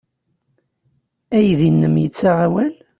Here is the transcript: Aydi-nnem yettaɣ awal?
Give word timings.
Aydi-nnem 1.37 1.95
yettaɣ 1.99 2.37
awal? 2.45 2.73